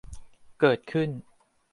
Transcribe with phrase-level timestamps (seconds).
[0.59, 1.09] เกิดขึ้น